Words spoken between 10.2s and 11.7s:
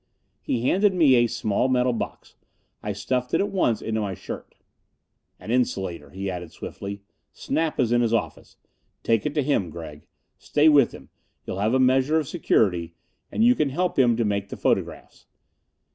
Stay with him you'll